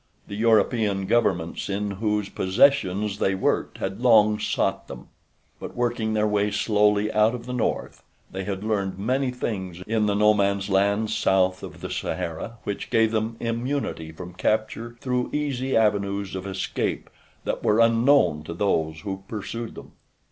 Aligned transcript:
The 0.27 0.35
European 0.35 1.05
governments 1.05 1.69
in 1.69 1.91
whose 1.91 2.27
possessions 2.27 3.19
they 3.19 3.35
worked 3.35 3.77
had 3.77 4.01
long 4.01 4.39
sought 4.39 4.87
them; 4.87 5.09
but, 5.59 5.75
working 5.75 6.13
their 6.15 6.25
way 6.25 6.49
slowly 6.49 7.11
out 7.13 7.35
of 7.35 7.45
the 7.45 7.53
north 7.53 8.01
they 8.31 8.43
had 8.43 8.63
learned 8.63 8.97
many 8.97 9.29
things 9.29 9.83
in 9.85 10.07
the 10.07 10.15
no 10.15 10.33
man's 10.33 10.71
land 10.71 11.11
south 11.11 11.61
of 11.61 11.81
the 11.81 11.91
Sahara 11.91 12.57
which 12.63 12.89
gave 12.89 13.11
them 13.11 13.37
immunity 13.39 14.11
from 14.11 14.33
capture 14.33 14.95
through 15.01 15.29
easy 15.33 15.77
avenues 15.77 16.33
of 16.33 16.47
escape 16.47 17.07
that 17.43 17.61
were 17.63 17.79
unknown 17.79 18.41
to 18.45 18.55
those 18.55 19.01
who 19.01 19.21
pursued 19.27 19.75
them. 19.75 19.91